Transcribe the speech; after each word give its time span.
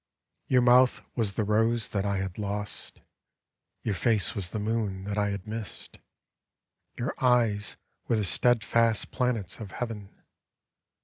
Your 0.47 0.63
mouth 0.63 1.03
was 1.15 1.33
the 1.33 1.43
rose 1.43 1.89
that 1.89 2.05
I 2.05 2.17
had 2.17 2.39
lost. 2.39 3.01
Your 3.83 3.93
face 3.93 4.33
was 4.33 4.49
the 4.49 4.57
moon 4.57 5.03
that 5.03 5.15
I 5.15 5.29
had 5.29 5.45
missed, 5.45 5.99
Your 6.97 7.13
eyes 7.19 7.77
were 8.07 8.15
the 8.15 8.23
steadfast 8.23 9.11
planets 9.11 9.59
of 9.59 9.69
heaven. 9.73 10.09